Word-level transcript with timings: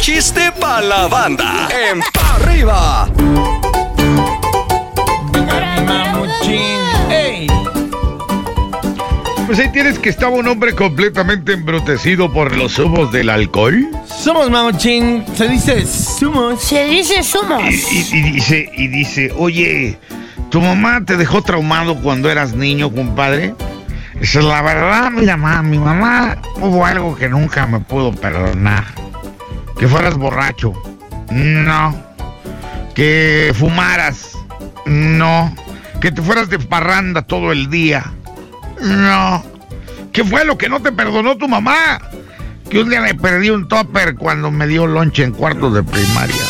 chiste 0.00 0.52
pa' 0.60 0.80
la 0.80 1.06
banda. 1.08 1.68
En 1.90 2.00
Pa' 2.12 2.34
Arriba. 2.36 3.08
Pues 9.46 9.58
ahí 9.60 9.68
tienes 9.72 9.98
que 9.98 10.10
estaba 10.10 10.36
un 10.36 10.46
hombre 10.46 10.74
completamente 10.74 11.54
embrutecido 11.54 12.30
por 12.30 12.54
los 12.56 12.78
humos 12.78 13.10
del 13.12 13.30
alcohol. 13.30 13.88
Somos 14.06 14.50
Mamuchín. 14.50 15.24
Se 15.34 15.48
dice 15.48 15.86
somos. 15.86 16.62
Se 16.62 16.84
dice 16.84 17.22
sumos. 17.22 17.62
Y, 17.62 17.74
y- 17.96 18.18
y 18.18 18.22
dice, 18.32 18.70
y 18.76 18.86
dice, 18.88 19.32
oye, 19.38 19.98
¿tu 20.50 20.60
mamá 20.60 21.02
te 21.04 21.16
dejó 21.16 21.40
traumado 21.40 21.96
cuando 22.02 22.30
eras 22.30 22.52
niño, 22.54 22.90
compadre? 22.92 23.54
Dice, 24.20 24.42
la 24.42 24.60
verdad, 24.60 25.10
mira, 25.12 25.38
mamá, 25.38 25.62
mi 25.62 25.78
mamá 25.78 26.36
hubo 26.60 26.84
algo 26.84 27.16
que 27.16 27.28
nunca 27.30 27.66
me 27.66 27.80
pudo 27.80 28.12
perdonar. 28.12 28.84
Que 29.78 29.88
fueras 29.88 30.16
borracho. 30.16 30.72
No. 31.30 31.94
Que 32.94 33.52
fumaras. 33.56 34.32
No. 34.86 35.54
Que 36.00 36.10
te 36.12 36.22
fueras 36.22 36.48
de 36.48 36.58
parranda 36.58 37.22
todo 37.22 37.52
el 37.52 37.70
día. 37.70 38.12
No. 38.80 39.44
¿Qué 40.12 40.24
fue 40.24 40.44
lo 40.44 40.58
que 40.58 40.68
no 40.68 40.80
te 40.80 40.90
perdonó 40.92 41.36
tu 41.36 41.48
mamá? 41.48 42.00
Que 42.68 42.80
un 42.80 42.90
día 42.90 43.00
le 43.00 43.14
perdí 43.14 43.50
un 43.50 43.68
topper 43.68 44.14
cuando 44.16 44.50
me 44.50 44.66
dio 44.66 44.86
lonche 44.86 45.22
en 45.24 45.32
cuartos 45.32 45.74
de 45.74 45.82
primaria. 45.82 46.42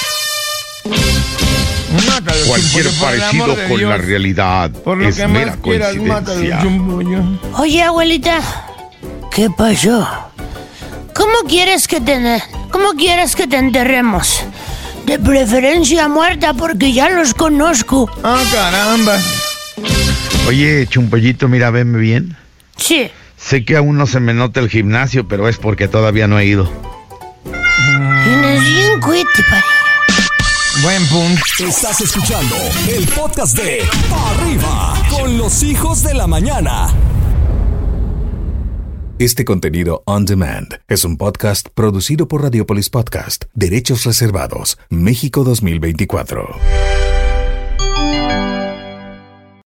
Mátalo, 2.06 2.46
Cualquier 2.46 2.86
parecido 3.00 3.46
con 3.68 3.76
Dios. 3.78 3.90
la 3.90 3.96
realidad 3.96 4.70
Por 4.70 4.98
lo 4.98 5.08
es 5.08 5.16
que 5.16 5.26
mera 5.26 5.56
quieras, 5.62 5.96
mátalo, 5.96 6.40
coincidencia. 6.40 7.58
Oye, 7.58 7.82
abuelita, 7.82 8.40
¿qué 9.34 9.48
pasó? 9.56 10.06
¿Cómo 11.14 11.32
quieres 11.48 11.88
que 11.88 12.00
te 12.00 12.20
cómo 12.70 12.92
quieres 12.92 13.34
que 13.36 13.46
te 13.46 13.56
enterremos? 13.56 14.44
De 15.06 15.18
preferencia 15.18 16.08
muerta 16.08 16.54
porque 16.54 16.92
ya 16.92 17.08
los 17.08 17.34
conozco. 17.34 18.10
Ah, 18.22 18.42
caramba. 18.52 19.18
Oye, 20.46 20.86
Chumpollito, 20.86 21.48
mira, 21.48 21.70
venme 21.70 21.98
bien. 21.98 22.36
Sí. 22.76 23.10
Sé 23.36 23.64
que 23.64 23.76
aún 23.76 23.96
no 23.96 24.06
se 24.06 24.20
me 24.20 24.34
nota 24.34 24.60
el 24.60 24.68
gimnasio, 24.68 25.28
pero 25.28 25.48
es 25.48 25.56
porque 25.58 25.88
todavía 25.88 26.26
no 26.26 26.38
he 26.38 26.46
ido. 26.46 26.70
Tienes 28.24 28.64
bien 28.64 29.00
cuete. 29.00 29.44
Buen 30.82 31.06
punto. 31.06 31.42
Estás 31.66 32.00
escuchando 32.00 32.56
el 32.88 33.06
podcast 33.08 33.56
de 33.56 33.82
Pa' 34.10 34.30
Arriba 34.30 34.94
con 35.10 35.36
los 35.36 35.62
hijos 35.62 36.02
de 36.02 36.14
la 36.14 36.26
mañana. 36.26 36.88
Este 39.20 39.44
contenido 39.44 40.04
on 40.06 40.26
demand 40.26 40.80
es 40.86 41.04
un 41.04 41.16
podcast 41.16 41.70
producido 41.74 42.28
por 42.28 42.44
Radiopolis 42.44 42.88
Podcast, 42.88 43.46
Derechos 43.52 44.04
Reservados, 44.04 44.78
México 44.90 45.42
2024. 45.42 46.77